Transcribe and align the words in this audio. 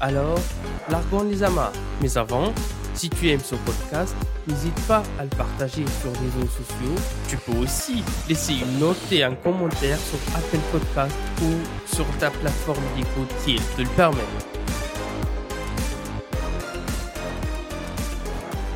Alors, 0.00 0.38
largons 0.88 1.24
les 1.24 1.42
amas. 1.42 1.72
Mais 2.00 2.16
avant, 2.16 2.52
si 2.94 3.10
tu 3.10 3.30
aimes 3.30 3.40
ce 3.40 3.56
podcast, 3.56 4.14
n'hésite 4.46 4.80
pas 4.86 5.02
à 5.18 5.24
le 5.24 5.30
partager 5.30 5.84
sur 6.00 6.12
les 6.12 6.18
réseaux 6.18 6.52
sociaux. 6.52 6.94
Tu 7.28 7.36
peux 7.36 7.58
aussi 7.58 8.04
laisser 8.28 8.54
une 8.54 8.78
note 8.78 8.96
et 9.10 9.24
un 9.24 9.34
commentaire 9.34 9.98
sur 9.98 10.18
Apple 10.36 10.60
Podcast 10.70 11.16
ou 11.42 11.94
sur 11.94 12.06
ta 12.18 12.30
plateforme 12.30 12.82
d'écoute 12.96 13.30
si 13.40 13.56
elle 13.56 13.76
te 13.76 13.82
le 13.82 13.96
permet. 13.96 14.22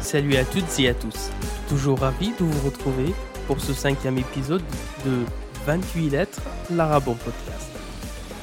Salut 0.00 0.36
à 0.36 0.44
toutes 0.44 0.78
et 0.80 0.88
à 0.88 0.94
tous. 0.94 1.30
Toujours 1.68 2.00
ravi 2.00 2.32
de 2.38 2.44
vous 2.44 2.66
retrouver 2.66 3.14
pour 3.46 3.60
ce 3.60 3.72
cinquième 3.72 4.18
épisode 4.18 4.62
de 5.06 5.20
28 5.66 6.10
lettres, 6.10 6.42
l'arabe 6.70 7.08
en 7.08 7.14
podcast. 7.14 7.70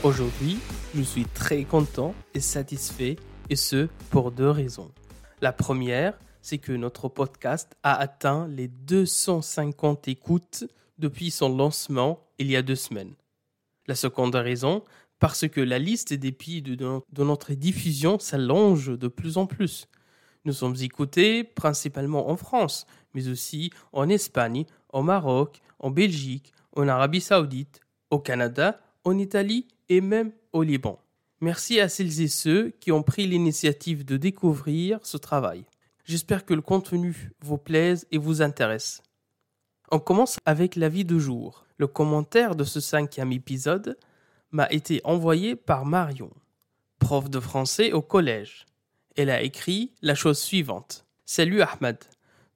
Aujourd'hui, 0.02 0.60
je 0.96 1.02
suis 1.02 1.26
très 1.26 1.64
content 1.64 2.16
et 2.34 2.40
satisfait, 2.40 3.18
et 3.50 3.56
ce 3.56 3.88
pour 4.10 4.32
deux 4.32 4.50
raisons. 4.50 4.92
La 5.42 5.52
première, 5.52 6.18
c'est 6.42 6.58
que 6.58 6.72
notre 6.72 7.10
podcast 7.10 7.76
a 7.84 7.96
atteint 7.96 8.48
les 8.48 8.68
250 8.68 10.08
écoutes 10.08 10.66
depuis 10.98 11.32
son 11.32 11.56
lancement 11.56 12.28
il 12.40 12.50
y 12.50 12.56
a 12.56 12.62
deux 12.62 12.76
semaines. 12.76 13.14
La 13.88 13.96
seconde 13.96 14.36
raison, 14.36 14.84
parce 15.20 15.48
que 15.48 15.62
la 15.62 15.80
liste 15.80 16.14
des 16.14 16.32
pays 16.32 16.62
de, 16.62 17.02
notre 17.18 17.54
diffusion 17.54 18.20
s'allonge 18.20 18.98
de 18.98 19.08
plus 19.08 19.38
en 19.38 19.46
plus. 19.46 19.88
Nous 20.46 20.54
sommes 20.54 20.76
écoutés 20.80 21.44
principalement 21.44 22.30
en 22.30 22.38
France, 22.38 22.86
mais 23.14 23.28
aussi 23.28 23.72
en 23.92 24.10
Espagne, 24.10 24.66
au 24.94 25.04
Maroc, 25.04 25.62
en 25.80 25.92
Belgique, 25.92 26.54
en 26.76 26.88
Arabie 26.88 27.22
saoudite, 27.22 27.82
au 28.10 28.20
Canada, 28.20 28.80
en 29.04 29.18
Italie 29.18 29.68
et 29.90 30.02
même 30.02 30.32
au 30.54 30.64
Liban. 30.64 31.00
Merci 31.42 31.80
à 31.80 31.90
celles 31.90 32.22
et 32.22 32.28
ceux 32.28 32.70
qui 32.80 32.92
ont 32.92 33.04
pris 33.04 33.28
l'initiative 33.28 34.06
de 34.06 34.18
découvrir 34.18 35.00
ce 35.04 35.18
travail. 35.18 35.66
J'espère 36.06 36.46
que 36.46 36.54
le 36.54 36.62
contenu 36.62 37.32
vous 37.42 37.58
plaise 37.58 38.08
et 38.12 38.18
vous 38.18 38.42
intéresse. 38.42 39.02
On 39.92 40.00
commence 40.00 40.38
avec 40.46 40.76
l'avis 40.76 41.06
du 41.06 41.20
jour. 41.20 41.66
Le 41.78 41.88
commentaire 41.88 42.56
de 42.56 42.64
ce 42.64 42.80
cinquième 42.80 43.32
épisode 43.32 43.98
m'a 44.52 44.68
été 44.72 45.02
envoyé 45.04 45.56
par 45.56 45.86
Marion, 45.86 46.32
prof 47.00 47.30
de 47.30 47.40
français 47.40 47.92
au 47.92 48.02
collège. 48.02 48.66
Elle 49.16 49.30
a 49.30 49.42
écrit 49.42 49.94
la 50.02 50.16
chose 50.16 50.40
suivante. 50.40 51.06
Salut 51.26 51.62
Ahmed, 51.62 51.98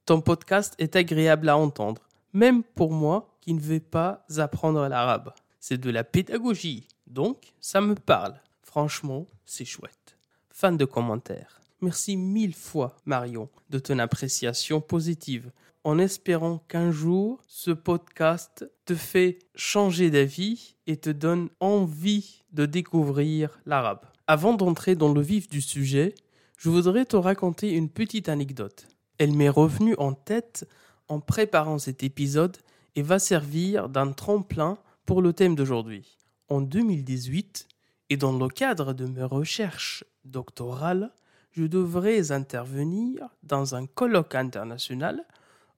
ton 0.04 0.20
podcast 0.20 0.74
est 0.78 0.96
agréable 0.96 1.48
à 1.48 1.56
entendre, 1.56 2.02
même 2.32 2.62
pour 2.62 2.92
moi 2.92 3.36
qui 3.40 3.54
ne 3.54 3.60
vais 3.60 3.80
pas 3.80 4.26
apprendre 4.36 4.86
l'arabe. 4.88 5.32
C'est 5.60 5.78
de 5.78 5.90
la 5.90 6.04
pédagogie, 6.04 6.88
donc 7.06 7.54
ça 7.60 7.80
me 7.80 7.94
parle. 7.94 8.40
Franchement, 8.62 9.26
c'est 9.44 9.64
chouette. 9.64 10.16
Fin 10.50 10.72
de 10.72 10.84
commentaire. 10.84 11.60
Merci 11.80 12.16
mille 12.16 12.54
fois, 12.54 12.96
Marion, 13.04 13.48
de 13.70 13.78
ton 13.78 13.98
appréciation 13.98 14.80
positive, 14.80 15.50
en 15.84 15.98
espérant 15.98 16.58
qu'un 16.66 16.90
jour, 16.90 17.42
ce 17.46 17.70
podcast 17.70 18.68
te 18.86 18.94
fait 18.94 19.38
changer 19.54 20.10
d'avis 20.10 20.76
et 20.86 20.96
te 20.96 21.10
donne 21.10 21.50
envie 21.60 22.42
de 22.52 22.64
découvrir 22.64 23.60
l'arabe. 23.66 24.06
Avant 24.26 24.54
d'entrer 24.54 24.94
dans 24.94 25.12
le 25.12 25.20
vif 25.20 25.48
du 25.48 25.60
sujet, 25.60 26.14
je 26.56 26.70
voudrais 26.70 27.04
te 27.04 27.16
raconter 27.16 27.72
une 27.72 27.90
petite 27.90 28.30
anecdote. 28.30 28.86
Elle 29.18 29.32
m'est 29.32 29.50
revenue 29.50 29.94
en 29.98 30.14
tête 30.14 30.66
en 31.08 31.20
préparant 31.20 31.78
cet 31.78 32.02
épisode 32.02 32.56
et 32.96 33.02
va 33.02 33.18
servir 33.18 33.90
d'un 33.90 34.12
tremplin 34.12 34.78
pour 35.04 35.20
le 35.20 35.34
thème 35.34 35.54
d'aujourd'hui. 35.54 36.16
En 36.48 36.60
2018, 36.60 37.68
et 38.10 38.16
dans 38.16 38.36
le 38.36 38.48
cadre 38.48 38.92
de 38.92 39.06
mes 39.06 39.22
recherches 39.22 40.04
doctorales, 40.24 41.10
je 41.52 41.64
devrais 41.64 42.32
intervenir 42.32 43.28
dans 43.42 43.74
un 43.74 43.86
colloque 43.86 44.34
international 44.34 45.24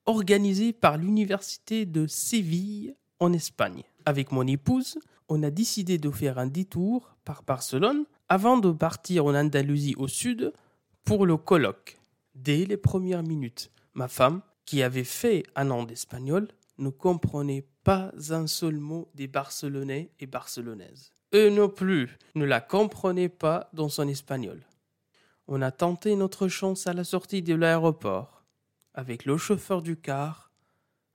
organisé 0.06 0.72
par 0.72 0.96
l'Université 0.96 1.86
de 1.86 2.06
Séville 2.06 2.94
en 3.20 3.32
Espagne. 3.32 3.82
Avec 4.06 4.32
mon 4.32 4.46
épouse, 4.46 4.98
on 5.28 5.42
a 5.42 5.50
décidé 5.50 5.98
de 5.98 6.10
faire 6.10 6.38
un 6.38 6.46
détour 6.46 7.16
par 7.24 7.42
Barcelone 7.42 8.04
avant 8.28 8.58
de 8.58 8.70
partir 8.70 9.26
en 9.26 9.34
Andalousie 9.34 9.94
au 9.98 10.08
sud 10.08 10.52
pour 11.04 11.26
le 11.26 11.36
colloque. 11.36 11.98
Dès 12.34 12.64
les 12.64 12.76
premières 12.76 13.22
minutes, 13.22 13.70
ma 13.94 14.08
femme, 14.08 14.42
qui 14.64 14.82
avait 14.82 15.04
fait 15.04 15.44
un 15.54 15.70
an 15.70 15.84
d'espagnol, 15.84 16.48
ne 16.78 16.90
comprenait 16.90 17.64
pas 17.86 18.10
un 18.30 18.48
seul 18.48 18.78
mot 18.80 19.08
des 19.14 19.28
Barcelonais 19.28 20.10
et 20.18 20.26
Barcelonaises. 20.26 21.12
Eux 21.34 21.50
non 21.50 21.68
plus 21.68 22.18
ne 22.34 22.44
la 22.44 22.60
comprenaient 22.60 23.28
pas 23.28 23.70
dans 23.74 23.88
son 23.88 24.08
espagnol. 24.08 24.60
On 25.46 25.62
a 25.62 25.70
tenté 25.70 26.16
notre 26.16 26.48
chance 26.48 26.88
à 26.88 26.92
la 26.92 27.04
sortie 27.04 27.42
de 27.42 27.54
l'aéroport. 27.54 28.42
Avec 28.92 29.24
le 29.24 29.36
chauffeur 29.36 29.82
du 29.82 29.96
car, 29.96 30.50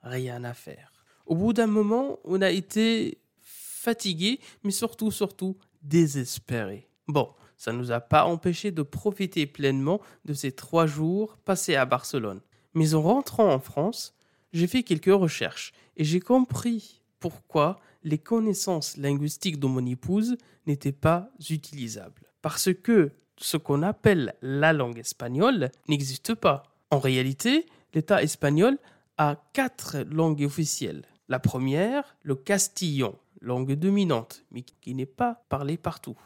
rien 0.01 0.45
à 0.45 0.53
faire. 0.53 0.93
Au 1.25 1.35
bout 1.35 1.51
d'un 1.51 1.67
moment, 1.67 2.19
on 2.23 2.41
a 2.41 2.51
été 2.51 3.17
fatigué, 3.41 4.39
mais 4.63 4.71
surtout, 4.71 5.11
surtout, 5.11 5.57
désespéré. 5.81 6.87
Bon, 7.09 7.33
ça 7.57 7.73
ne 7.73 7.79
nous 7.79 7.91
a 7.91 7.99
pas 7.99 8.23
empêché 8.23 8.71
de 8.71 8.81
profiter 8.81 9.45
pleinement 9.45 9.99
de 10.23 10.33
ces 10.33 10.53
trois 10.53 10.87
jours 10.87 11.35
passés 11.43 11.75
à 11.75 11.83
Barcelone. 11.83 12.39
Mais 12.73 12.93
en 12.93 13.01
rentrant 13.01 13.51
en 13.51 13.59
France, 13.59 14.15
j'ai 14.53 14.67
fait 14.67 14.83
quelques 14.83 15.05
recherches 15.13 15.73
et 15.97 16.03
j'ai 16.03 16.19
compris 16.19 17.01
pourquoi 17.19 17.79
les 18.03 18.17
connaissances 18.17 18.97
linguistiques 18.97 19.59
de 19.59 19.67
mon 19.67 19.85
épouse 19.85 20.37
n'étaient 20.65 20.91
pas 20.91 21.29
utilisables. 21.49 22.23
Parce 22.41 22.73
que 22.73 23.11
ce 23.37 23.57
qu'on 23.57 23.83
appelle 23.83 24.35
la 24.41 24.73
langue 24.73 24.99
espagnole 24.99 25.71
n'existe 25.87 26.35
pas. 26.35 26.63
En 26.89 26.99
réalité, 26.99 27.65
l'État 27.93 28.21
espagnol 28.21 28.77
a 29.17 29.37
quatre 29.53 29.99
langues 30.09 30.43
officielles. 30.43 31.05
La 31.29 31.39
première, 31.39 32.17
le 32.23 32.35
castillon, 32.35 33.15
langue 33.39 33.73
dominante, 33.73 34.43
mais 34.51 34.63
qui 34.63 34.93
n'est 34.93 35.05
pas 35.05 35.45
parlée 35.49 35.77
partout. 35.77 36.17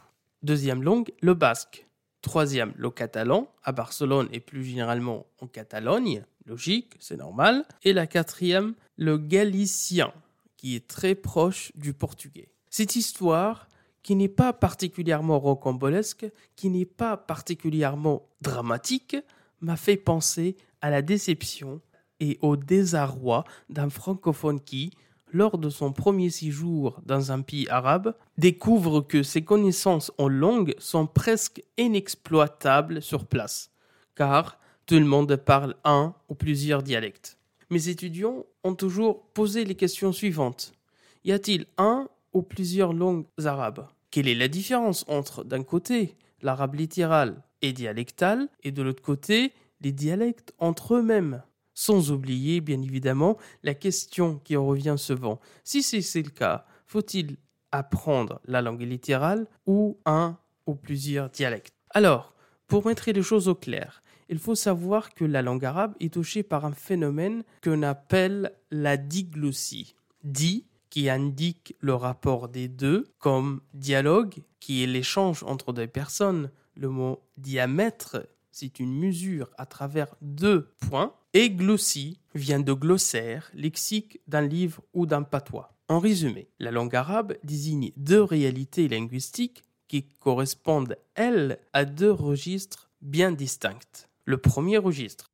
Deuxième 0.42 0.82
langue, 0.82 1.12
le 1.20 1.34
basque. 1.34 1.86
Troisième, 2.22 2.72
le 2.76 2.90
catalan, 2.90 3.48
à 3.62 3.72
Barcelone 3.72 4.28
et 4.32 4.40
plus 4.40 4.64
généralement 4.64 5.26
en 5.40 5.46
Catalogne. 5.46 6.24
Logique, 6.46 6.94
c'est 7.00 7.16
normal. 7.16 7.64
Et 7.82 7.92
la 7.92 8.06
quatrième, 8.06 8.74
le 8.96 9.18
galicien, 9.18 10.12
qui 10.56 10.76
est 10.76 10.86
très 10.86 11.14
proche 11.14 11.72
du 11.74 11.92
portugais. 11.92 12.48
Cette 12.70 12.94
histoire, 12.94 13.68
qui 14.02 14.14
n'est 14.14 14.28
pas 14.28 14.52
particulièrement 14.52 15.40
rocambolesque, 15.40 16.26
qui 16.54 16.70
n'est 16.70 16.86
pas 16.86 17.16
particulièrement 17.16 18.22
dramatique, 18.40 19.16
m'a 19.60 19.76
fait 19.76 19.96
penser 19.96 20.56
à 20.80 20.90
la 20.90 21.02
déception 21.02 21.80
et 22.20 22.38
au 22.42 22.56
désarroi 22.56 23.44
d'un 23.68 23.90
francophone 23.90 24.60
qui, 24.60 24.92
lors 25.32 25.58
de 25.58 25.68
son 25.68 25.92
premier 25.92 26.30
séjour 26.30 27.00
dans 27.04 27.32
un 27.32 27.42
pays 27.42 27.68
arabe, 27.68 28.14
découvre 28.38 29.00
que 29.00 29.24
ses 29.24 29.42
connaissances 29.42 30.12
en 30.18 30.28
langue 30.28 30.74
sont 30.78 31.06
presque 31.06 31.62
inexploitables 31.76 33.02
sur 33.02 33.26
place, 33.26 33.70
car 34.14 34.58
tout 34.86 34.98
le 34.98 35.04
monde 35.04 35.34
parle 35.36 35.74
un 35.84 36.14
ou 36.28 36.34
plusieurs 36.34 36.82
dialectes. 36.82 37.38
Mes 37.70 37.88
étudiants 37.88 38.46
ont 38.62 38.76
toujours 38.76 39.26
posé 39.34 39.64
les 39.64 39.74
questions 39.74 40.12
suivantes. 40.12 40.72
Y 41.24 41.32
a-t-il 41.32 41.66
un 41.76 42.08
ou 42.32 42.42
plusieurs 42.42 42.92
langues 42.92 43.26
arabes? 43.44 43.88
Quelle 44.12 44.28
est 44.28 44.36
la 44.36 44.46
différence 44.46 45.04
entre, 45.08 45.42
d'un 45.42 45.64
côté, 45.64 46.14
l'arabe 46.40 46.76
littéral 46.76 47.42
et 47.62 47.72
dialectal, 47.72 48.48
et 48.62 48.70
de 48.70 48.82
l'autre 48.82 49.02
côté, 49.02 49.52
les 49.80 49.90
dialectes 49.90 50.54
entre 50.58 50.94
eux-mêmes? 50.94 51.42
Sans 51.74 52.12
oublier, 52.12 52.60
bien 52.60 52.80
évidemment, 52.80 53.36
la 53.64 53.74
question 53.74 54.38
qui 54.44 54.54
revient 54.54 54.94
souvent. 54.96 55.40
Si 55.64 55.82
c'est 55.82 56.22
le 56.22 56.30
cas, 56.30 56.64
faut-il 56.86 57.36
apprendre 57.72 58.40
la 58.44 58.62
langue 58.62 58.82
littérale 58.82 59.48
ou 59.66 59.98
un 60.06 60.38
ou 60.66 60.76
plusieurs 60.76 61.28
dialectes? 61.28 61.74
Alors, 61.90 62.34
pour 62.68 62.86
mettre 62.86 63.10
les 63.10 63.22
choses 63.22 63.48
au 63.48 63.54
clair, 63.54 64.00
il 64.28 64.38
faut 64.38 64.54
savoir 64.54 65.14
que 65.14 65.24
la 65.24 65.42
langue 65.42 65.64
arabe 65.64 65.94
est 66.00 66.14
touchée 66.14 66.42
par 66.42 66.64
un 66.64 66.72
phénomène 66.72 67.44
qu'on 67.62 67.82
appelle 67.82 68.52
la 68.70 68.96
diglossie. 68.96 69.94
Di 70.24 70.66
qui 70.90 71.10
indique 71.10 71.76
le 71.80 71.94
rapport 71.94 72.48
des 72.48 72.68
deux, 72.68 73.06
comme 73.18 73.60
dialogue, 73.74 74.36
qui 74.60 74.82
est 74.82 74.86
l'échange 74.86 75.42
entre 75.42 75.74
deux 75.74 75.86
personnes. 75.86 76.50
Le 76.74 76.88
mot 76.88 77.20
diamètre, 77.36 78.26
c'est 78.50 78.80
une 78.80 78.98
mesure 78.98 79.50
à 79.58 79.66
travers 79.66 80.14
deux 80.22 80.70
points. 80.80 81.12
Et 81.34 81.50
glossie 81.50 82.18
vient 82.34 82.60
de 82.60 82.72
glossaire, 82.72 83.50
lexique 83.52 84.20
d'un 84.26 84.40
livre 84.40 84.82
ou 84.94 85.04
d'un 85.04 85.22
patois. 85.22 85.74
En 85.88 85.98
résumé, 85.98 86.48
la 86.58 86.70
langue 86.70 86.96
arabe 86.96 87.36
désigne 87.44 87.92
deux 87.96 88.22
réalités 88.22 88.88
linguistiques 88.88 89.62
qui 89.88 90.04
correspondent, 90.18 90.96
elles, 91.14 91.58
à 91.74 91.84
deux 91.84 92.10
registres 92.10 92.90
bien 93.02 93.32
distincts. 93.32 94.08
Le 94.28 94.38
premier 94.38 94.76
registre 94.78 95.30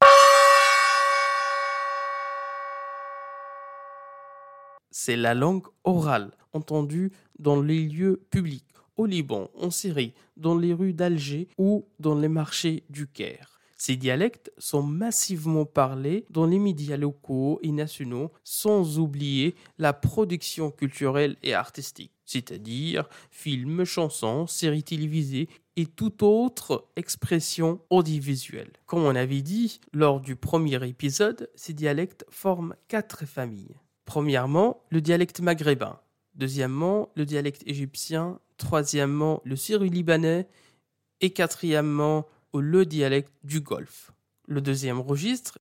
c'est 4.90 5.16
la 5.16 5.32
langue 5.32 5.66
orale, 5.82 6.30
entendue 6.52 7.10
dans 7.38 7.62
les 7.62 7.88
lieux 7.88 8.22
publics, 8.30 8.68
au 8.98 9.06
Liban, 9.06 9.48
en 9.54 9.70
Syrie, 9.70 10.12
dans 10.36 10.58
les 10.58 10.74
rues 10.74 10.92
d'Alger 10.92 11.48
ou 11.56 11.88
dans 12.00 12.14
les 12.14 12.28
marchés 12.28 12.84
du 12.90 13.06
Caire. 13.06 13.61
Ces 13.84 13.96
dialectes 13.96 14.52
sont 14.58 14.84
massivement 14.84 15.64
parlés 15.64 16.24
dans 16.30 16.46
les 16.46 16.60
médias 16.60 16.96
locaux 16.96 17.58
et 17.64 17.72
nationaux, 17.72 18.30
sans 18.44 19.00
oublier 19.00 19.56
la 19.76 19.92
production 19.92 20.70
culturelle 20.70 21.36
et 21.42 21.52
artistique, 21.52 22.12
c'est-à-dire 22.24 23.08
films, 23.32 23.84
chansons, 23.84 24.46
séries 24.46 24.84
télévisées 24.84 25.48
et 25.74 25.86
toute 25.86 26.22
autre 26.22 26.86
expression 26.94 27.80
audiovisuelle. 27.90 28.70
Comme 28.86 29.02
on 29.02 29.16
avait 29.16 29.42
dit 29.42 29.80
lors 29.92 30.20
du 30.20 30.36
premier 30.36 30.86
épisode, 30.86 31.50
ces 31.56 31.72
dialectes 31.72 32.24
forment 32.30 32.76
quatre 32.86 33.26
familles. 33.26 33.74
Premièrement, 34.04 34.84
le 34.90 35.00
dialecte 35.00 35.40
maghrébin. 35.40 35.98
Deuxièmement, 36.36 37.08
le 37.16 37.26
dialecte 37.26 37.64
égyptien. 37.66 38.38
Troisièmement, 38.58 39.42
le 39.44 39.56
syro-libanais. 39.56 40.46
Et 41.20 41.30
quatrièmement, 41.30 42.28
le 42.60 42.84
dialecte 42.86 43.32
du 43.44 43.60
Golfe. 43.60 44.12
Le 44.46 44.60
deuxième 44.60 45.00
registre 45.00 45.58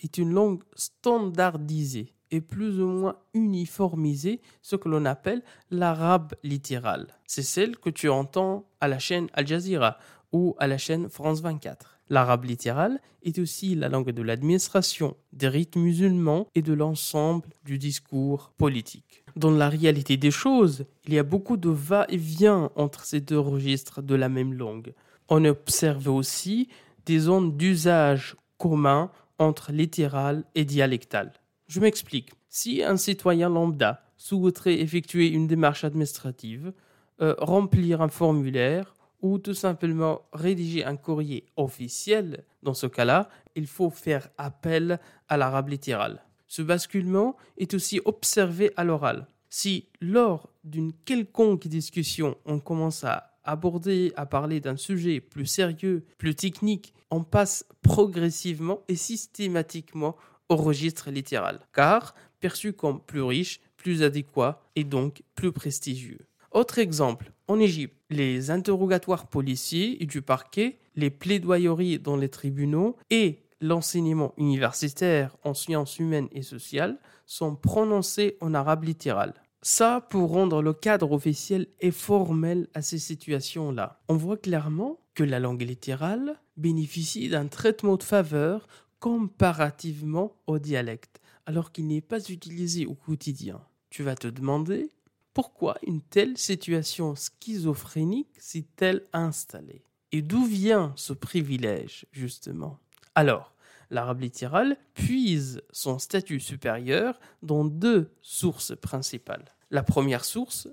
est 0.00 0.18
une 0.18 0.32
langue 0.32 0.62
standardisée 0.74 2.12
et 2.30 2.40
plus 2.40 2.80
ou 2.80 2.86
moins 2.86 3.16
uniformisée, 3.32 4.40
ce 4.60 4.76
que 4.76 4.88
l'on 4.88 5.04
appelle 5.04 5.42
l'arabe 5.70 6.34
littéral. 6.42 7.06
C'est 7.26 7.42
celle 7.42 7.76
que 7.76 7.90
tu 7.90 8.08
entends 8.08 8.66
à 8.80 8.88
la 8.88 8.98
chaîne 8.98 9.28
Al 9.34 9.46
Jazeera 9.46 9.98
ou 10.32 10.56
à 10.58 10.66
la 10.66 10.78
chaîne 10.78 11.08
France 11.08 11.40
24. 11.40 12.00
L'arabe 12.10 12.44
littéral 12.44 13.00
est 13.22 13.38
aussi 13.38 13.74
la 13.74 13.88
langue 13.88 14.10
de 14.10 14.22
l'administration, 14.22 15.16
des 15.32 15.48
rites 15.48 15.76
musulmans 15.76 16.48
et 16.54 16.62
de 16.62 16.72
l'ensemble 16.72 17.48
du 17.64 17.78
discours 17.78 18.52
politique. 18.58 19.23
Dans 19.36 19.50
la 19.50 19.68
réalité 19.68 20.16
des 20.16 20.30
choses, 20.30 20.84
il 21.06 21.14
y 21.14 21.18
a 21.18 21.24
beaucoup 21.24 21.56
de 21.56 21.68
va-et-vient 21.68 22.70
entre 22.76 23.04
ces 23.04 23.20
deux 23.20 23.38
registres 23.38 24.00
de 24.00 24.14
la 24.14 24.28
même 24.28 24.54
langue. 24.54 24.94
On 25.28 25.44
observe 25.44 26.08
aussi 26.08 26.68
des 27.04 27.18
zones 27.18 27.56
d'usage 27.56 28.36
commun 28.58 29.10
entre 29.38 29.72
littéral 29.72 30.44
et 30.54 30.64
dialectal. 30.64 31.32
Je 31.66 31.80
m'explique. 31.80 32.30
Si 32.48 32.82
un 32.84 32.96
citoyen 32.96 33.48
lambda 33.48 34.02
souhaiterait 34.16 34.80
effectuer 34.80 35.28
une 35.28 35.48
démarche 35.48 35.82
administrative, 35.82 36.72
euh, 37.20 37.34
remplir 37.38 38.02
un 38.02 38.08
formulaire 38.08 38.94
ou 39.20 39.38
tout 39.38 39.54
simplement 39.54 40.22
rédiger 40.32 40.84
un 40.84 40.96
courrier 40.96 41.46
officiel, 41.56 42.44
dans 42.62 42.74
ce 42.74 42.86
cas-là, 42.86 43.28
il 43.56 43.66
faut 43.66 43.90
faire 43.90 44.28
appel 44.38 45.00
à 45.28 45.36
l'arabe 45.36 45.70
littéral. 45.70 46.22
Ce 46.54 46.62
basculement 46.62 47.36
est 47.58 47.74
aussi 47.74 48.00
observé 48.04 48.70
à 48.76 48.84
l'oral. 48.84 49.26
Si 49.50 49.88
lors 50.00 50.50
d'une 50.62 50.92
quelconque 50.92 51.66
discussion, 51.66 52.36
on 52.44 52.60
commence 52.60 53.02
à 53.02 53.40
aborder, 53.42 54.12
à 54.14 54.24
parler 54.24 54.60
d'un 54.60 54.76
sujet 54.76 55.18
plus 55.20 55.46
sérieux, 55.46 56.04
plus 56.16 56.36
technique, 56.36 56.94
on 57.10 57.24
passe 57.24 57.66
progressivement 57.82 58.82
et 58.86 58.94
systématiquement 58.94 60.14
au 60.48 60.54
registre 60.54 61.10
littéral, 61.10 61.58
car 61.72 62.14
perçu 62.38 62.72
comme 62.72 63.00
plus 63.00 63.22
riche, 63.22 63.60
plus 63.76 64.04
adéquat 64.04 64.62
et 64.76 64.84
donc 64.84 65.24
plus 65.34 65.50
prestigieux. 65.50 66.20
Autre 66.52 66.78
exemple, 66.78 67.32
en 67.48 67.58
Égypte, 67.58 67.96
les 68.10 68.52
interrogatoires 68.52 69.26
policiers 69.26 70.00
et 70.00 70.06
du 70.06 70.22
parquet, 70.22 70.78
les 70.94 71.10
plaidoyeries 71.10 71.98
dans 71.98 72.16
les 72.16 72.28
tribunaux 72.28 72.96
et 73.10 73.40
l'enseignement 73.64 74.34
universitaire 74.36 75.36
en 75.42 75.54
sciences 75.54 75.98
humaines 75.98 76.28
et 76.32 76.42
sociales 76.42 76.98
sont 77.24 77.56
prononcés 77.56 78.36
en 78.42 78.52
arabe 78.52 78.84
littéral. 78.84 79.32
Ça 79.62 80.02
pour 80.10 80.30
rendre 80.32 80.60
le 80.60 80.74
cadre 80.74 81.12
officiel 81.12 81.68
et 81.80 81.90
formel 81.90 82.68
à 82.74 82.82
ces 82.82 82.98
situations-là. 82.98 84.02
On 84.08 84.16
voit 84.16 84.36
clairement 84.36 85.00
que 85.14 85.24
la 85.24 85.40
langue 85.40 85.62
littérale 85.62 86.38
bénéficie 86.58 87.30
d'un 87.30 87.46
traitement 87.46 87.96
de 87.96 88.02
faveur 88.02 88.66
comparativement 89.00 90.36
au 90.46 90.58
dialecte, 90.58 91.22
alors 91.46 91.72
qu'il 91.72 91.86
n'est 91.86 92.02
pas 92.02 92.20
utilisé 92.28 92.84
au 92.84 92.94
quotidien. 92.94 93.62
Tu 93.88 94.02
vas 94.02 94.14
te 94.14 94.28
demander 94.28 94.90
pourquoi 95.32 95.78
une 95.86 96.02
telle 96.02 96.36
situation 96.36 97.14
schizophrénique 97.14 98.28
s'est-elle 98.38 99.06
installée? 99.14 99.84
Et 100.12 100.20
d'où 100.20 100.44
vient 100.44 100.92
ce 100.96 101.14
privilège, 101.14 102.06
justement? 102.12 102.78
Alors, 103.14 103.53
l'arabe 103.94 104.20
littéral 104.20 104.76
puise 104.92 105.62
son 105.70 105.98
statut 105.98 106.40
supérieur 106.40 107.18
dans 107.42 107.64
deux 107.64 108.10
sources 108.20 108.76
principales. 108.76 109.44
La 109.70 109.82
première 109.82 110.24
source, 110.24 110.68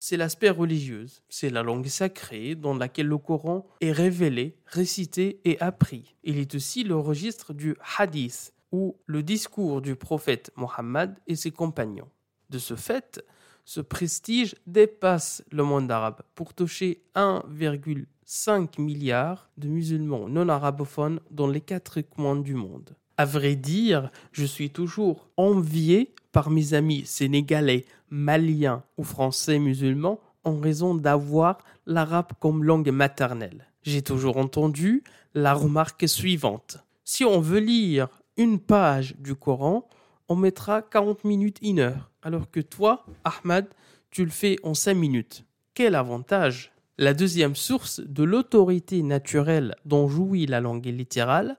c'est 0.00 0.16
l'aspect 0.16 0.50
religieux. 0.50 1.06
C'est 1.28 1.50
la 1.50 1.62
langue 1.62 1.86
sacrée 1.86 2.56
dans 2.56 2.74
laquelle 2.74 3.06
le 3.06 3.18
Coran 3.18 3.66
est 3.80 3.92
révélé, 3.92 4.56
récité 4.66 5.40
et 5.44 5.58
appris. 5.60 6.16
Il 6.24 6.38
est 6.38 6.54
aussi 6.54 6.82
le 6.82 6.96
registre 6.96 7.54
du 7.54 7.76
hadith, 7.96 8.52
ou 8.72 8.96
le 9.06 9.22
discours 9.22 9.80
du 9.80 9.96
prophète 9.96 10.52
Mohammed 10.56 11.14
et 11.26 11.36
ses 11.36 11.50
compagnons. 11.50 12.08
De 12.50 12.58
ce 12.58 12.74
fait, 12.74 13.24
ce 13.70 13.80
prestige 13.80 14.56
dépasse 14.66 15.44
le 15.52 15.62
monde 15.62 15.92
arabe 15.92 16.22
pour 16.34 16.54
toucher 16.54 17.04
1,5 17.14 18.80
milliard 18.80 19.48
de 19.58 19.68
musulmans 19.68 20.28
non 20.28 20.48
arabophones 20.48 21.20
dans 21.30 21.46
les 21.46 21.60
quatre 21.60 22.00
coins 22.00 22.34
du 22.34 22.54
monde. 22.54 22.96
À 23.16 23.24
vrai 23.24 23.54
dire, 23.54 24.10
je 24.32 24.44
suis 24.44 24.70
toujours 24.70 25.28
envié 25.36 26.12
par 26.32 26.50
mes 26.50 26.74
amis 26.74 27.06
sénégalais, 27.06 27.84
maliens 28.08 28.82
ou 28.98 29.04
français 29.04 29.60
musulmans 29.60 30.18
en 30.42 30.58
raison 30.58 30.96
d'avoir 30.96 31.58
l'arabe 31.86 32.32
comme 32.40 32.64
langue 32.64 32.90
maternelle. 32.90 33.68
J'ai 33.82 34.02
toujours 34.02 34.38
entendu 34.38 35.04
la 35.32 35.54
remarque 35.54 36.08
suivante. 36.08 36.78
Si 37.04 37.24
on 37.24 37.38
veut 37.38 37.60
lire 37.60 38.08
une 38.36 38.58
page 38.58 39.14
du 39.20 39.36
Coran, 39.36 39.88
on 40.30 40.36
mettra 40.36 40.80
40 40.80 41.24
minutes, 41.24 41.58
une 41.60 41.80
heure. 41.80 42.12
Alors 42.22 42.48
que 42.50 42.60
toi, 42.60 43.04
Ahmad, 43.24 43.66
tu 44.10 44.24
le 44.24 44.30
fais 44.30 44.56
en 44.62 44.74
5 44.74 44.94
minutes. 44.94 45.44
Quel 45.74 45.96
avantage 45.96 46.72
La 46.98 47.14
deuxième 47.14 47.56
source 47.56 48.00
de 48.00 48.22
l'autorité 48.22 49.02
naturelle 49.02 49.74
dont 49.84 50.08
jouit 50.08 50.46
la 50.46 50.60
langue 50.60 50.86
littérale 50.86 51.58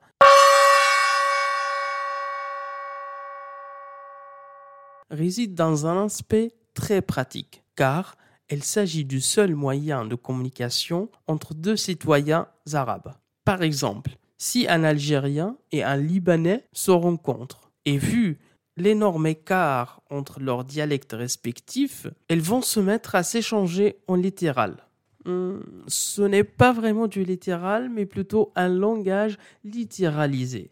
réside 5.09 5.53
dans 5.53 5.85
un 5.85 6.05
aspect 6.05 6.53
très 6.73 7.01
pratique, 7.01 7.63
car 7.75 8.15
il 8.49 8.63
s'agit 8.63 9.03
du 9.03 9.19
seul 9.19 9.53
moyen 9.53 10.05
de 10.05 10.15
communication 10.15 11.09
entre 11.27 11.53
deux 11.53 11.75
citoyens 11.75 12.47
arabes. 12.71 13.13
Par 13.43 13.63
exemple, 13.63 14.11
si 14.37 14.65
un 14.69 14.85
Algérien 14.85 15.57
et 15.73 15.83
un 15.83 15.97
Libanais 15.97 16.63
se 16.71 16.91
rencontrent. 16.91 17.69
Et 17.85 17.97
vu 17.97 18.39
l'énorme 18.77 19.27
écart 19.27 20.01
entre 20.09 20.39
leurs 20.39 20.63
dialectes 20.63 21.13
respectifs, 21.13 22.07
elles 22.27 22.41
vont 22.41 22.61
se 22.61 22.79
mettre 22.79 23.15
à 23.15 23.23
s'échanger 23.23 23.97
en 24.07 24.15
littéral. 24.15 24.87
Hmm, 25.25 25.59
ce 25.87 26.21
n'est 26.21 26.43
pas 26.43 26.71
vraiment 26.71 27.07
du 27.07 27.23
littéral, 27.23 27.89
mais 27.89 28.05
plutôt 28.05 28.51
un 28.55 28.69
langage 28.69 29.37
littéralisé, 29.63 30.71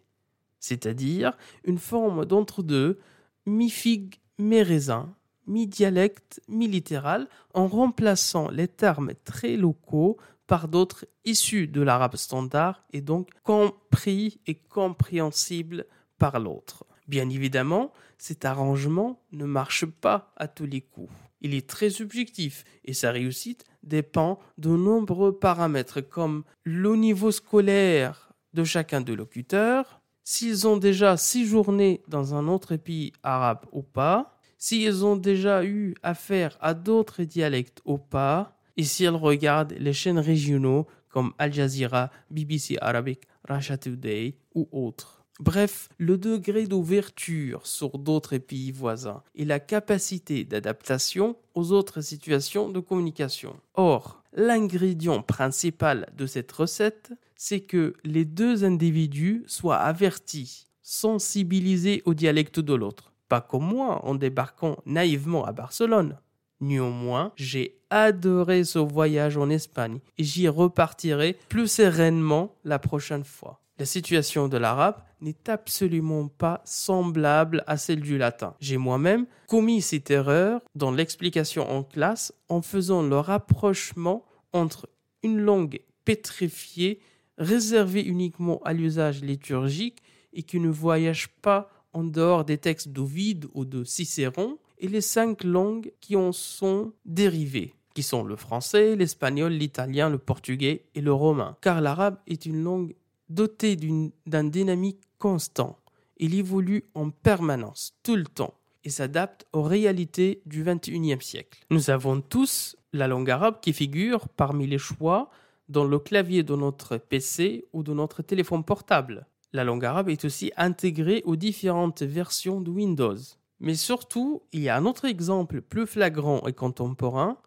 c'est-à-dire 0.60 1.38
une 1.66 1.78
forme 1.78 2.26
d'entre-deux, 2.26 3.00
mi-figue, 3.46 4.16
mi-raisin, 4.40 5.14
mi-dialecte, 5.46 6.42
mi-littéral, 6.48 7.28
en 7.54 7.68
remplaçant 7.68 8.50
les 8.50 8.68
termes 8.68 9.12
très 9.24 9.56
locaux 9.56 10.18
par 10.48 10.68
d'autres 10.68 11.06
issus 11.26 11.68
de 11.68 11.82
l'arabe 11.82 12.16
standard 12.16 12.84
et 12.92 13.02
donc 13.02 13.30
compris 13.44 14.40
et 14.48 14.56
compréhensible 14.56 15.86
par 16.18 16.40
l'autre. 16.40 16.86
Bien 17.10 17.28
évidemment, 17.28 17.92
cet 18.20 18.46
arrangement 18.46 19.20
ne 19.32 19.46
marche 19.46 19.88
pas 19.88 20.32
à 20.38 20.48
tous 20.48 20.68
les 20.68 20.82
coups. 20.82 21.12
Il 21.42 21.56
est 21.56 21.68
très 21.68 21.90
subjectif 21.90 22.66
et 22.86 22.94
sa 22.94 23.10
réussite 23.10 23.66
dépend 23.82 24.38
de 24.60 24.70
nombreux 24.70 25.36
paramètres 25.36 26.02
comme 26.02 26.44
le 26.64 26.96
niveau 26.96 27.32
scolaire 27.32 28.30
de 28.54 28.64
chacun 28.64 29.02
des 29.02 29.16
locuteurs, 29.16 30.02
s'ils 30.24 30.68
ont 30.68 30.78
déjà 30.78 31.18
séjourné 31.18 32.04
dans 32.08 32.36
un 32.36 32.48
autre 32.48 32.76
pays 32.76 33.12
arabe 33.24 33.66
ou 33.72 33.82
pas, 33.82 34.38
s'ils 34.60 35.04
ont 35.04 35.16
déjà 35.16 35.66
eu 35.66 35.96
affaire 36.04 36.60
à 36.62 36.76
d'autres 36.76 37.24
dialectes 37.24 37.82
ou 37.86 37.98
pas, 37.98 38.56
et 38.78 38.84
s'ils 38.84 39.10
regardent 39.10 39.74
les 39.80 39.94
chaînes 39.94 40.20
régionaux 40.20 40.86
comme 41.10 41.34
Al 41.40 41.52
Jazeera, 41.52 42.12
BBC 42.30 42.78
Arabic, 42.80 43.22
Russia 43.50 43.80
Today 43.80 44.36
ou 44.54 44.70
autres. 44.72 45.19
Bref, 45.40 45.88
le 45.98 46.18
degré 46.18 46.68
d'ouverture 46.68 47.66
sur 47.66 47.98
d'autres 47.98 48.38
pays 48.38 48.72
voisins 48.72 49.24
et 49.36 49.46
la 49.46 49.62
capacité 49.62 50.44
d'adaptation 50.44 51.38
aux 51.56 51.72
autres 51.72 52.02
situations 52.02 52.68
de 52.68 52.82
communication. 52.82 53.56
Or, 53.76 54.22
l'ingrédient 54.34 55.22
principal 55.22 56.10
de 56.18 56.26
cette 56.26 56.52
recette, 56.52 57.14
c'est 57.38 57.62
que 57.62 57.94
les 58.04 58.26
deux 58.26 58.66
individus 58.66 59.46
soient 59.48 59.78
avertis, 59.78 60.68
sensibilisés 60.82 62.02
au 62.04 62.14
dialecte 62.14 62.60
de 62.60 62.74
l'autre. 62.74 63.14
Pas 63.30 63.40
comme 63.40 63.66
moi 63.66 64.06
en 64.06 64.16
débarquant 64.16 64.78
naïvement 64.86 65.46
à 65.46 65.54
Barcelone. 65.54 66.18
Néanmoins, 66.62 67.32
j'ai 67.36 67.80
adoré 67.90 68.64
ce 68.64 68.80
voyage 68.80 69.38
en 69.38 69.50
Espagne 69.50 70.00
et 70.18 70.24
j'y 70.24 70.48
repartirai 70.48 71.38
plus 71.48 71.72
sereinement 71.72 72.56
la 72.64 72.80
prochaine 72.80 73.24
fois. 73.24 73.62
La 73.80 73.86
situation 73.86 74.50
de 74.50 74.58
l'arabe 74.58 75.02
n'est 75.22 75.50
absolument 75.50 76.28
pas 76.28 76.62
semblable 76.66 77.64
à 77.66 77.78
celle 77.78 78.02
du 78.02 78.18
latin. 78.18 78.54
J'ai 78.60 78.78
moi-même 78.78 79.26
commis 79.48 79.82
cette 79.82 80.12
erreur 80.12 80.62
dans 80.76 80.92
l'explication 80.92 81.70
en 81.70 81.84
classe 81.84 82.34
en 82.50 82.62
faisant 82.62 83.04
le 83.04 83.18
rapprochement 83.18 84.26
entre 84.52 84.90
une 85.24 85.40
langue 85.40 85.80
pétrifiée, 86.04 87.00
réservée 87.38 88.04
uniquement 88.04 88.62
à 88.66 88.74
l'usage 88.74 89.22
liturgique 89.22 90.02
et 90.34 90.44
qui 90.44 90.60
ne 90.60 90.70
voyage 90.70 91.30
pas 91.42 91.70
en 91.94 92.04
dehors 92.04 92.44
des 92.44 92.58
textes 92.58 92.90
d'Ovide 92.90 93.48
ou 93.54 93.66
de 93.66 93.84
Cicéron, 93.84 94.58
et 94.80 94.88
les 94.88 95.02
cinq 95.02 95.44
langues 95.44 95.92
qui 96.00 96.16
en 96.16 96.32
sont 96.32 96.94
dérivées 97.06 97.74
qui 98.00 98.04
sont 98.04 98.24
le 98.24 98.38
français, 98.38 98.96
l'espagnol, 98.96 99.52
l'italien, 99.52 100.10
le 100.10 100.18
portugais 100.18 100.86
et 100.96 101.02
le 101.02 101.12
romain. 101.12 101.58
Car 101.60 101.82
l'arabe 101.82 102.18
est 102.28 102.46
une 102.46 102.64
langue 102.64 102.96
doté 103.28 103.78
d'un 104.26 104.44
dynamique 104.46 105.02
constant. 105.18 105.78
Il 106.16 106.34
évolue 106.34 106.86
en 106.96 107.10
permanence, 107.10 107.94
tout 108.04 108.16
le 108.16 108.24
temps, 108.24 108.54
et 108.84 108.90
s'adapte 108.90 109.46
aux 109.54 109.64
réalités 109.64 110.42
du 110.46 110.64
XXIe 110.64 111.22
siècle. 111.22 111.66
Nous 111.70 111.90
avons 111.90 112.22
tous 112.22 112.78
la 112.94 113.08
langue 113.08 113.30
arabe 113.30 113.60
qui 113.62 113.74
figure 113.74 114.30
parmi 114.30 114.66
les 114.66 114.78
choix 114.78 115.30
dans 115.68 115.84
le 115.84 116.00
clavier 116.00 116.44
de 116.44 116.56
notre 116.56 116.98
PC 116.98 117.66
ou 117.74 117.84
de 117.84 117.94
notre 117.94 118.22
téléphone 118.22 118.64
portable. 118.64 119.28
La 119.52 119.64
langue 119.64 119.84
arabe 119.84 120.10
est 120.10 120.26
aussi 120.26 120.52
intégrée 120.58 121.22
aux 121.26 121.36
différentes 121.36 122.02
versions 122.02 122.62
de 122.62 122.70
Windows. 122.70 123.18
Mais 123.60 123.76
surtout, 123.76 124.42
il 124.54 124.62
y 124.62 124.70
a 124.70 124.78
un 124.78 124.86
autre 124.86 125.06
exemple 125.06 125.62
plus 125.62 125.86
flagrant 125.86 126.46
et 126.48 126.54
contemporain. 126.54 127.38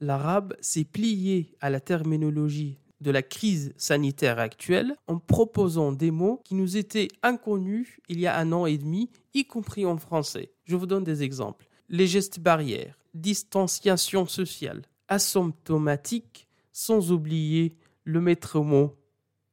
L'arabe 0.00 0.54
s'est 0.60 0.84
plié 0.84 1.54
à 1.60 1.70
la 1.70 1.80
terminologie 1.80 2.78
de 3.00 3.10
la 3.10 3.22
crise 3.22 3.72
sanitaire 3.76 4.38
actuelle 4.38 4.94
en 5.06 5.18
proposant 5.18 5.92
des 5.92 6.10
mots 6.10 6.42
qui 6.44 6.54
nous 6.54 6.76
étaient 6.76 7.08
inconnus 7.22 7.98
il 8.08 8.20
y 8.20 8.26
a 8.26 8.36
un 8.36 8.52
an 8.52 8.66
et 8.66 8.78
demi, 8.78 9.10
y 9.32 9.44
compris 9.44 9.86
en 9.86 9.96
français. 9.96 10.52
Je 10.64 10.76
vous 10.76 10.86
donne 10.86 11.04
des 11.04 11.22
exemples. 11.22 11.66
Les 11.88 12.06
gestes 12.06 12.40
barrières, 12.40 12.98
distanciation 13.14 14.26
sociale, 14.26 14.82
asymptomatique, 15.08 16.48
sans 16.72 17.10
oublier 17.10 17.76
le 18.04 18.20
maître 18.20 18.60
mot, 18.60 18.96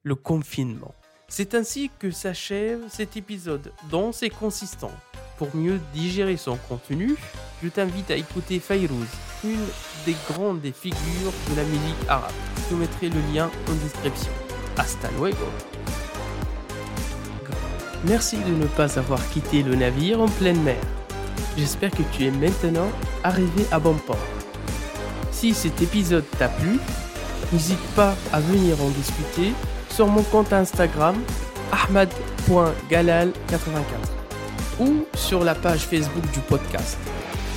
le 0.04 0.16
confinement. 0.16 0.94
C'est 1.30 1.56
ainsi 1.56 1.90
que 2.00 2.12
s'achève 2.12 2.86
cet 2.90 3.18
épisode 3.18 3.72
dense 3.90 4.24
et 4.24 4.30
consistant. 4.30 4.92
Pour 5.38 5.56
mieux 5.56 5.80
digérer 5.94 6.36
son 6.36 6.58
contenu, 6.68 7.16
je 7.64 7.70
t'invite 7.70 8.10
à 8.10 8.16
écouter 8.16 8.60
Fayrouz, 8.60 9.06
une 9.44 9.68
des 10.06 10.16
grandes 10.32 10.66
figures 10.74 11.32
de 11.52 11.56
la 11.56 11.64
musique 11.64 11.96
arabe. 12.08 12.32
Je 12.58 12.64
te 12.70 12.74
mettrai 12.74 13.10
le 13.10 13.20
lien 13.32 13.52
en 13.70 13.74
description. 13.84 14.32
Hasta 14.78 15.10
luego. 15.20 15.46
Merci 18.06 18.38
de 18.38 18.52
ne 18.52 18.66
pas 18.66 18.98
avoir 18.98 19.20
quitté 19.30 19.62
le 19.62 19.76
navire 19.76 20.22
en 20.22 20.28
pleine 20.28 20.62
mer. 20.64 20.82
J'espère 21.56 21.92
que 21.92 22.02
tu 22.14 22.26
es 22.26 22.32
maintenant 22.32 22.90
arrivé 23.24 23.68
à 23.72 23.78
bon 23.80 23.96
port. 23.96 24.18
Si 25.32 25.54
cet 25.54 25.80
épisode 25.82 26.26
t'a 26.40 26.50
plu, 26.50 26.80
n'hésite 27.54 27.78
pas 27.96 28.16
à 28.34 28.40
venir 28.40 28.82
en 28.82 28.90
discuter 28.90 29.54
sur 29.90 30.08
mon 30.08 30.24
compte 30.24 30.52
Instagram 30.52 31.16
ahmad.galal84 31.72 34.17
ou 34.80 35.06
sur 35.16 35.44
la 35.44 35.56
page 35.56 35.82
Facebook 35.82 36.24
du 36.32 36.40
podcast. 36.40 36.98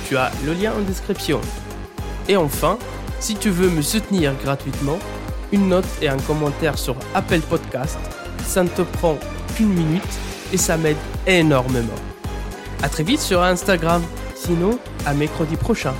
Tu 0.07 0.17
as 0.17 0.31
le 0.45 0.53
lien 0.53 0.73
en 0.73 0.81
description. 0.81 1.39
Et 2.27 2.37
enfin, 2.37 2.77
si 3.19 3.35
tu 3.35 3.49
veux 3.49 3.69
me 3.69 3.81
soutenir 3.81 4.33
gratuitement, 4.43 4.99
une 5.51 5.69
note 5.69 5.85
et 6.01 6.09
un 6.09 6.17
commentaire 6.19 6.77
sur 6.77 6.95
Apple 7.13 7.41
Podcast, 7.41 7.99
ça 8.45 8.63
ne 8.63 8.69
te 8.69 8.81
prend 8.81 9.17
qu'une 9.55 9.73
minute 9.73 10.03
et 10.53 10.57
ça 10.57 10.77
m'aide 10.77 10.97
énormément. 11.27 11.93
À 12.83 12.89
très 12.89 13.03
vite 13.03 13.19
sur 13.19 13.41
Instagram, 13.43 14.01
sinon 14.35 14.79
à 15.05 15.13
mercredi 15.13 15.55
prochain. 15.55 15.93